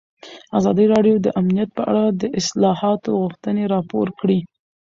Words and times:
ازادي 0.57 0.85
راډیو 0.93 1.15
د 1.21 1.27
امنیت 1.39 1.69
په 1.77 1.83
اړه 1.89 2.03
د 2.21 2.23
اصلاحاتو 2.39 3.09
غوښتنې 3.21 3.63
راپور 3.73 4.07
کړې. 4.19 4.39